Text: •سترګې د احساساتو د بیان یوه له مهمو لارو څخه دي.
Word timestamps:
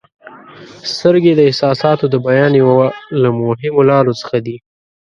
•سترګې 0.93 1.31
د 1.35 1.39
احساساتو 1.49 2.05
د 2.09 2.15
بیان 2.27 2.51
یوه 2.61 2.87
له 3.21 3.29
مهمو 3.39 3.81
لارو 3.89 4.13
څخه 4.21 4.37
دي. 4.45 4.57